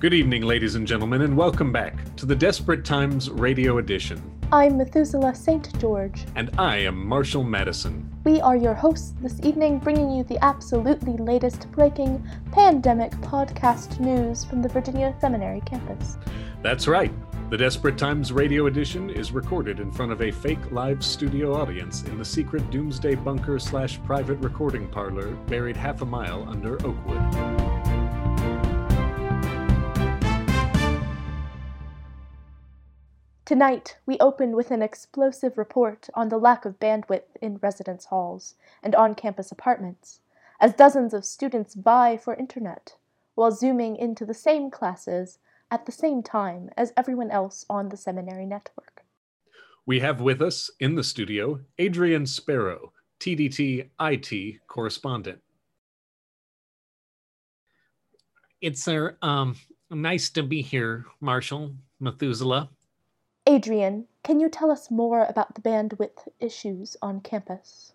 [0.00, 4.18] Good evening, ladies and gentlemen, and welcome back to the Desperate Times Radio Edition.
[4.50, 5.78] I'm Methuselah St.
[5.78, 6.24] George.
[6.36, 8.10] And I am Marshall Madison.
[8.24, 14.42] We are your hosts this evening, bringing you the absolutely latest breaking pandemic podcast news
[14.42, 16.16] from the Virginia Seminary campus.
[16.62, 17.12] That's right.
[17.50, 22.04] The Desperate Times Radio Edition is recorded in front of a fake live studio audience
[22.04, 27.59] in the secret Doomsday Bunker slash private recording parlor buried half a mile under Oakwood.
[33.50, 38.54] Tonight, we open with an explosive report on the lack of bandwidth in residence halls
[38.80, 40.20] and on campus apartments,
[40.60, 42.94] as dozens of students vie for internet
[43.34, 47.96] while zooming into the same classes at the same time as everyone else on the
[47.96, 49.04] seminary network.
[49.84, 55.40] We have with us in the studio Adrian Sparrow, TDT IT correspondent.
[58.60, 59.56] It's uh, um,
[59.90, 62.70] nice to be here, Marshall Methuselah.
[63.50, 67.94] Adrian, can you tell us more about the bandwidth issues on campus?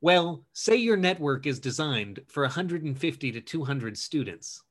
[0.00, 4.62] Well, say your network is designed for 150 to 200 students.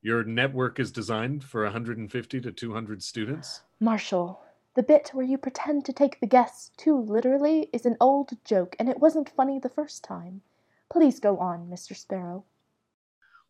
[0.00, 3.62] Your network is designed for 150 to 200 students?
[3.80, 4.40] Marshall,
[4.76, 8.76] the bit where you pretend to take the guests too literally is an old joke,
[8.78, 10.42] and it wasn't funny the first time.
[10.88, 11.96] Please go on, Mr.
[11.96, 12.44] Sparrow.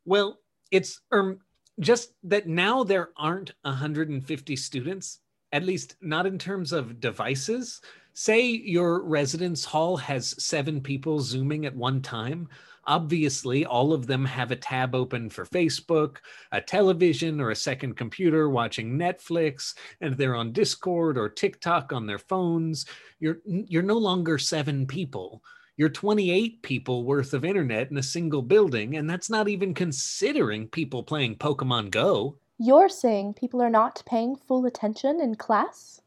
[0.07, 0.39] Well,
[0.71, 1.41] it's um
[1.81, 5.21] just that now there aren't 150 students
[5.55, 7.81] at least not in terms of devices.
[8.13, 12.49] Say your residence hall has seven people Zooming at one time.
[12.89, 16.17] Obviously, all of them have a tab open for Facebook,
[16.51, 22.05] a television, or a second computer watching Netflix, and they're on Discord or TikTok on
[22.05, 22.85] their phones.
[23.21, 25.41] You're, you're no longer seven people.
[25.77, 30.67] You're 28 people worth of internet in a single building, and that's not even considering
[30.67, 32.39] people playing Pokemon Go.
[32.59, 36.01] You're saying people are not paying full attention in class?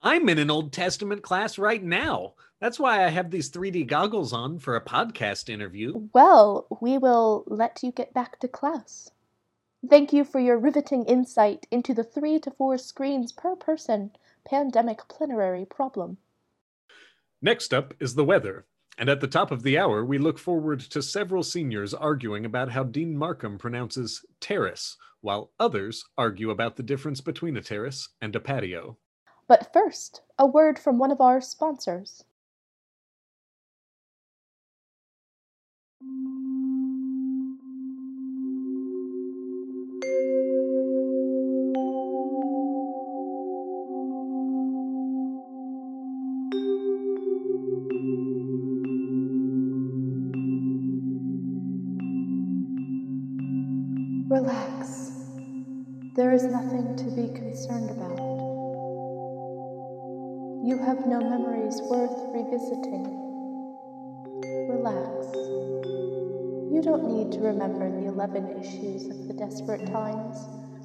[0.00, 2.34] I'm in an Old Testament class right now.
[2.60, 6.08] That's why I have these 3D goggles on for a podcast interview.
[6.14, 9.10] Well, we will let you get back to class.
[9.90, 14.12] Thank you for your riveting insight into the three to four screens per person
[14.48, 16.18] pandemic plenary problem.
[17.42, 18.66] Next up is the weather.
[18.98, 22.70] And at the top of the hour, we look forward to several seniors arguing about
[22.70, 28.34] how Dean Markham pronounces terrace, while others argue about the difference between a terrace and
[28.34, 28.96] a patio.
[29.48, 32.24] But first, a word from one of our sponsors.
[56.36, 58.18] Is nothing to be concerned about.
[60.68, 63.08] You have no memories worth revisiting.
[64.68, 65.32] Relax.
[66.70, 70.36] You don't need to remember the 11 issues of The Desperate Times,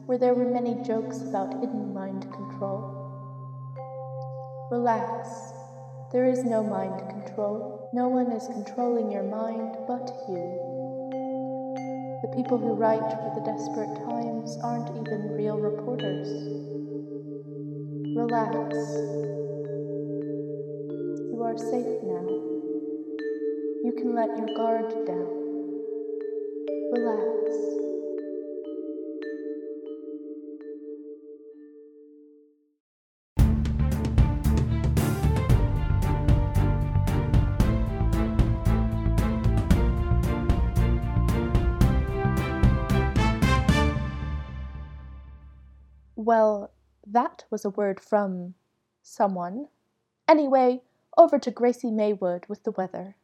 [0.05, 2.79] where there were many jokes about hidden mind control.
[4.71, 5.27] Relax.
[6.13, 7.89] There is no mind control.
[7.91, 10.90] No one is controlling your mind but you.
[12.21, 16.29] The people who write for the desperate times aren't even real reporters.
[18.15, 18.75] Relax.
[21.33, 22.27] You are safe now.
[23.83, 25.29] You can let your guard down.
[26.93, 27.70] Relax.
[46.21, 46.71] Well,
[47.07, 48.53] that was a word from
[49.01, 49.69] someone.
[50.27, 50.81] Anyway,
[51.17, 53.15] over to Gracie Maywood with the weather.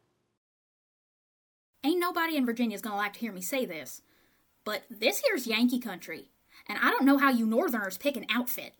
[1.84, 4.02] Ain't nobody in Virginia's gonna like to hear me say this,
[4.64, 6.30] but this here's Yankee country,
[6.66, 8.74] and I don't know how you Northerners pick an outfit.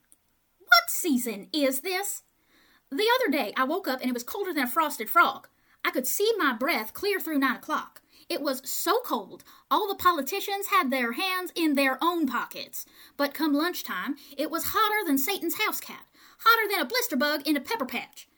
[0.59, 2.25] What season is this?
[2.91, 5.47] The other day I woke up and it was colder than a frosted frog.
[5.85, 8.03] I could see my breath clear through nine o'clock.
[8.29, 12.85] It was so cold, all the politicians had their hands in their own pockets.
[13.17, 16.05] But come lunchtime, it was hotter than Satan's house cat,
[16.41, 18.29] hotter than a blister bug in a pepper patch.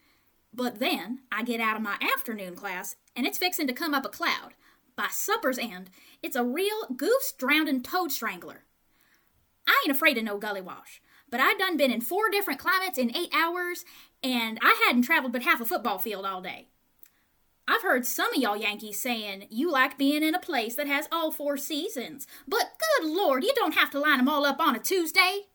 [0.54, 4.04] But then I get out of my afternoon class, and it's fixing to come up
[4.04, 4.54] a cloud.
[4.94, 5.90] By supper's end,
[6.22, 8.64] it's a real goose drowning toad strangler.
[9.66, 12.98] I ain't afraid of no gully wash, but I done been in four different climates
[12.98, 13.84] in eight hours,
[14.22, 16.68] and I hadn't traveled but half a football field all day.
[17.70, 21.06] I've heard some of y'all Yankees saying you like being in a place that has
[21.12, 22.26] all four seasons.
[22.48, 25.46] But good lord, you don't have to line 'em all up on a Tuesday.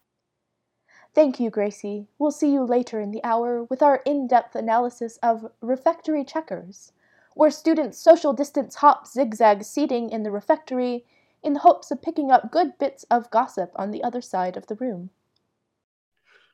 [1.13, 2.07] Thank you, Gracie.
[2.17, 6.93] We'll see you later in the hour with our in depth analysis of refectory checkers,
[7.33, 11.05] where students social distance hop zigzag seating in the refectory
[11.43, 14.67] in the hopes of picking up good bits of gossip on the other side of
[14.67, 15.09] the room.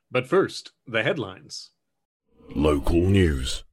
[0.10, 1.70] But first, the headlines.
[2.56, 3.64] Local news.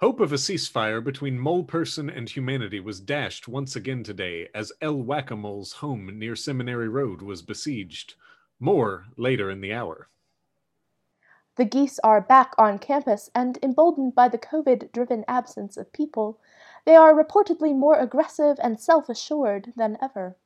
[0.00, 4.70] Hope of a ceasefire between Mole Person and humanity was dashed once again today as
[4.80, 8.14] El Whack-a-Mole's home near Seminary Road was besieged.
[8.60, 10.08] More later in the hour.
[11.56, 16.38] The geese are back on campus, and emboldened by the COVID driven absence of people,
[16.84, 20.36] they are reportedly more aggressive and self assured than ever.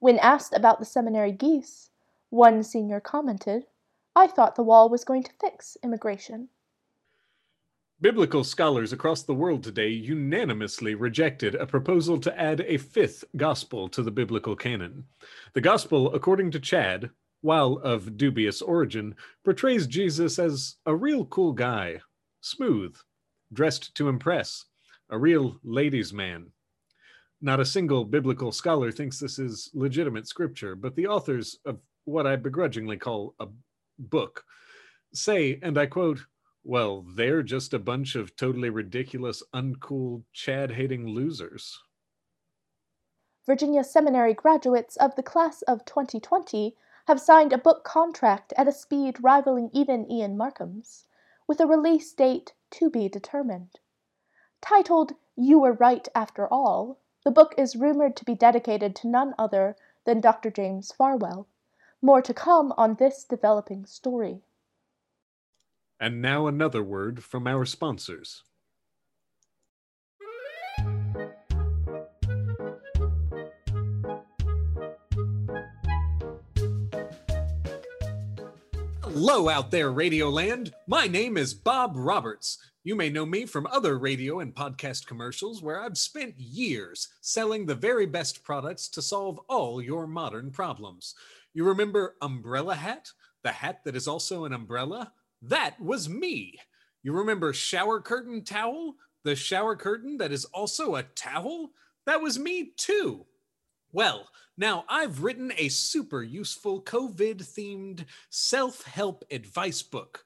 [0.00, 1.90] When asked about the seminary geese,
[2.30, 3.66] one senior commented,
[4.16, 6.48] I thought the wall was going to fix immigration.
[8.02, 13.90] Biblical scholars across the world today unanimously rejected a proposal to add a fifth gospel
[13.90, 15.04] to the biblical canon.
[15.52, 17.10] The gospel, according to Chad,
[17.42, 19.14] while of dubious origin,
[19.44, 22.00] portrays Jesus as a real cool guy,
[22.40, 22.96] smooth,
[23.52, 24.64] dressed to impress,
[25.10, 26.46] a real ladies' man.
[27.42, 32.26] Not a single biblical scholar thinks this is legitimate scripture, but the authors of what
[32.26, 33.48] I begrudgingly call a
[33.98, 34.42] book
[35.12, 36.24] say, and I quote,
[36.62, 41.80] well, they're just a bunch of totally ridiculous, uncool, Chad hating losers.
[43.46, 46.76] Virginia Seminary graduates of the class of 2020
[47.06, 51.06] have signed a book contract at a speed rivaling even Ian Markham's,
[51.46, 53.80] with a release date to be determined.
[54.60, 59.34] Titled You Were Right After All, the book is rumored to be dedicated to none
[59.38, 60.50] other than Dr.
[60.50, 61.48] James Farwell.
[62.02, 64.42] More to come on this developing story.
[66.02, 68.42] And now another word from our sponsors.
[79.02, 80.72] Hello out there, Radioland.
[80.86, 82.56] My name is Bob Roberts.
[82.82, 87.66] You may know me from other radio and podcast commercials where I've spent years selling
[87.66, 91.14] the very best products to solve all your modern problems.
[91.52, 93.10] You remember Umbrella Hat,
[93.42, 95.12] the hat that is also an umbrella?
[95.42, 96.58] That was me.
[97.02, 98.94] You remember Shower Curtain Towel,
[99.24, 101.70] the shower curtain that is also a towel?
[102.06, 103.26] That was me too.
[103.92, 110.24] Well, now I've written a super useful COVID themed self help advice book.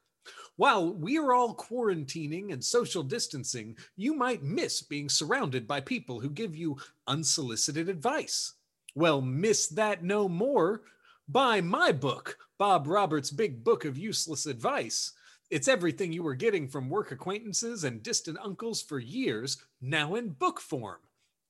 [0.56, 6.31] While we're all quarantining and social distancing, you might miss being surrounded by people who
[6.31, 6.76] give you
[7.08, 8.52] unsolicited advice.
[8.94, 10.82] Well, miss that no more.
[11.26, 15.12] Buy my book, Bob Roberts' Big Book of Useless Advice.
[15.50, 20.29] It's everything you were getting from work acquaintances and distant uncles for years, now in
[20.29, 20.99] book form.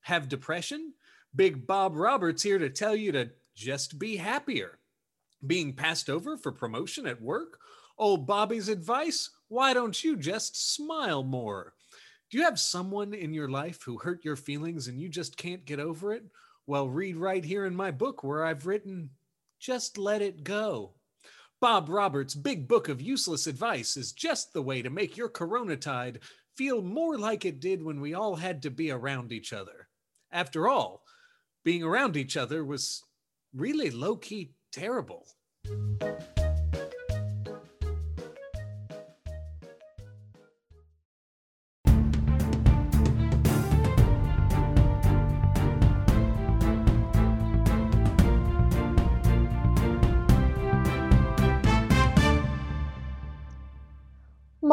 [0.03, 0.93] Have depression?
[1.35, 4.79] Big Bob Roberts here to tell you to just be happier.
[5.45, 7.59] Being passed over for promotion at work?
[7.97, 9.29] Old Bobby's advice?
[9.49, 11.73] Why don't you just smile more?
[12.31, 15.65] Do you have someone in your life who hurt your feelings and you just can't
[15.65, 16.23] get over it?
[16.65, 19.09] Well, read right here in my book where I've written,
[19.65, 20.93] Just Let It Go.
[21.59, 26.17] Bob Roberts' big book of useless advice is just the way to make your coronatide
[26.55, 29.87] feel more like it did when we all had to be around each other.
[30.31, 31.01] After all,
[31.63, 33.01] being around each other was
[33.55, 35.25] really low key terrible.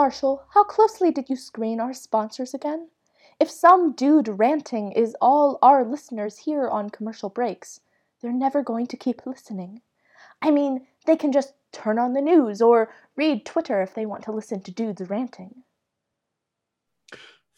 [0.03, 2.89] Marshall, how closely did you screen our sponsors again?
[3.39, 7.79] If some dude ranting is all our listeners hear on commercial breaks,
[8.21, 9.81] they're never going to keep listening.
[10.43, 14.25] I mean, they can just turn on the news or read Twitter if they want
[14.25, 15.63] to listen to dudes ranting.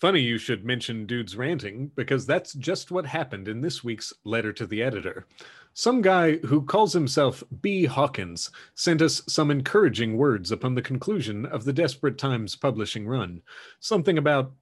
[0.01, 4.53] Funny you should mention dudes ranting because that's just what happened in this week's letter
[4.53, 5.27] to the editor.
[5.73, 7.85] Some guy who calls himself B.
[7.85, 13.43] Hawkins sent us some encouraging words upon the conclusion of the Desperate Times publishing run.
[13.81, 14.53] Something about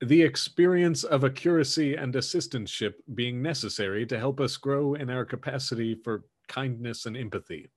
[0.00, 5.94] the experience of accuracy and assistantship being necessary to help us grow in our capacity
[5.94, 7.68] for kindness and empathy.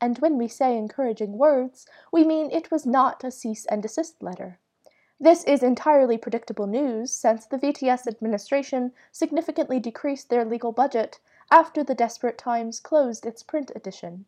[0.00, 4.16] And when we say encouraging words, we mean it was not a cease and desist
[4.20, 4.60] letter.
[5.20, 11.84] This is entirely predictable news since the VTS administration significantly decreased their legal budget after
[11.84, 14.26] the Desperate Times closed its print edition.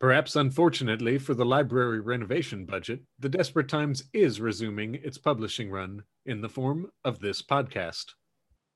[0.00, 6.04] Perhaps unfortunately for the library renovation budget, The Desperate Times is resuming its publishing run
[6.24, 8.14] in the form of this podcast.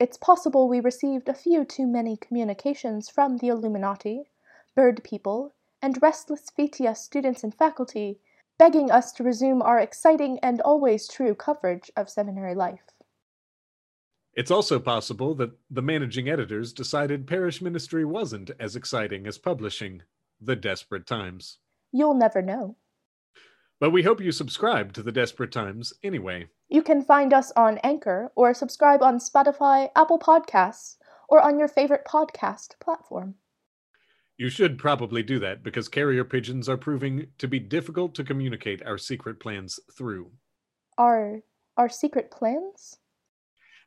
[0.00, 4.30] It's possible we received a few too many communications from the Illuminati,
[4.75, 8.18] bird people, and restless Fetia students and faculty
[8.62, 12.85] begging us to resume our exciting and always true coverage of seminary life.
[14.35, 20.02] It's also possible that the managing editors decided parish ministry wasn't as exciting as publishing
[20.40, 21.59] The Desperate Times.
[21.90, 22.76] You'll never know.
[23.81, 26.47] But we hope you subscribe to The Desperate Times anyway.
[26.69, 31.66] You can find us on Anchor or subscribe on Spotify, Apple Podcasts, or on your
[31.66, 33.35] favorite podcast platform.
[34.39, 38.83] You should probably do that because carrier pigeons are proving to be difficult to communicate
[38.85, 40.33] our secret plans through.
[40.99, 41.43] Our
[41.77, 42.99] our secret plans?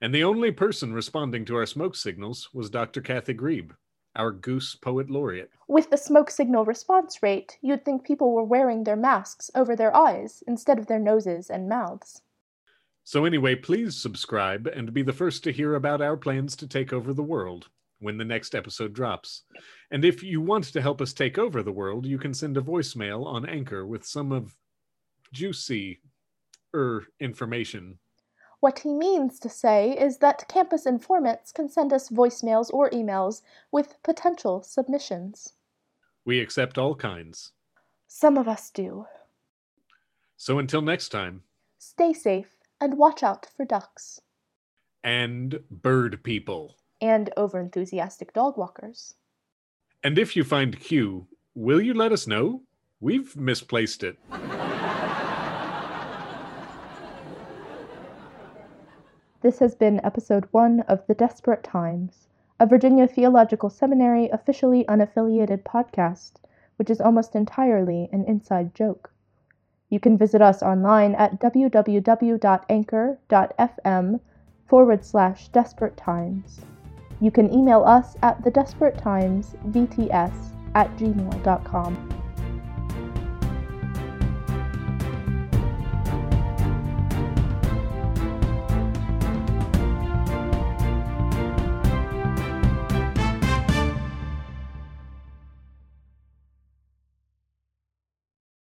[0.02, 3.02] And the only person responding to our smoke signals was Dr.
[3.02, 3.72] Kathy Grieb,
[4.16, 5.52] our goose poet laureate.
[5.68, 9.96] With the smoke signal response rate, you'd think people were wearing their masks over their
[9.96, 12.22] eyes instead of their noses and mouths.
[13.04, 16.92] So, anyway, please subscribe and be the first to hear about our plans to take
[16.92, 19.44] over the world when the next episode drops.
[19.92, 22.62] And if you want to help us take over the world, you can send a
[22.62, 24.56] voicemail on Anchor with some of
[25.32, 26.02] juicy
[26.74, 28.00] er information.
[28.60, 33.42] What he means to say is that campus informants can send us voicemails or emails
[33.72, 35.54] with potential submissions.
[36.26, 37.52] We accept all kinds.
[38.08, 39.06] Some of us do.
[40.38, 41.44] So until next time,
[41.78, 44.22] stay safe and watch out for ducks.
[45.04, 46.78] And bird people.
[47.06, 49.14] And overenthusiastic dog walkers.
[50.04, 52.64] And if you find Q, will you let us know?
[53.00, 54.18] We've misplaced it.
[59.44, 62.28] This has been episode one of The Desperate Times,
[62.60, 66.38] a Virginia Theological Seminary officially unaffiliated podcast,
[66.78, 69.12] which is almost entirely an inside joke.
[69.90, 74.20] You can visit us online at www.anchor.fm
[74.66, 76.62] forward slash desperate times.
[77.22, 80.34] You can email us at thedesperatetimesvts
[80.76, 82.25] at gmail.com.